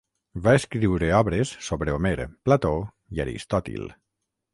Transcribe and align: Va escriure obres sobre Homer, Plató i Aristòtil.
Va 0.45 0.53
escriure 0.59 1.09
obres 1.17 1.51
sobre 1.67 1.93
Homer, 1.97 2.13
Plató 2.49 2.73
i 3.19 3.23
Aristòtil. 3.27 3.87